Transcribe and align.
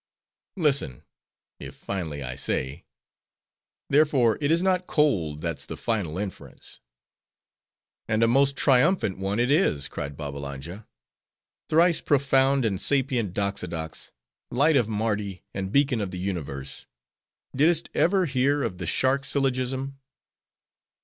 Listen:—if 0.57 1.75
finally, 1.75 2.23
I 2.23 2.33
say,—Therefore 2.33 4.39
it 4.41 4.49
is 4.49 4.63
not 4.63 4.87
cold 4.87 5.41
that's 5.41 5.67
the 5.67 5.77
final 5.77 6.17
inference." 6.17 6.79
"And 8.07 8.23
a 8.23 8.27
most 8.27 8.57
triumphant 8.57 9.19
one 9.19 9.37
it 9.37 9.51
is!" 9.51 9.87
cried 9.87 10.17
Babbalanja. 10.17 10.87
"Thrice 11.69 12.01
profound, 12.01 12.65
and 12.65 12.81
sapient 12.81 13.35
Doxodox! 13.35 14.11
Light 14.49 14.75
of 14.75 14.89
Mardi! 14.89 15.43
and 15.53 15.71
Beacon 15.71 16.01
of 16.01 16.09
the 16.09 16.17
Universe! 16.17 16.87
didst 17.55 17.91
ever 17.93 18.25
hear 18.25 18.63
of 18.63 18.79
the 18.79 18.87
Shark 18.87 19.23
Syllogism?" 19.23 19.99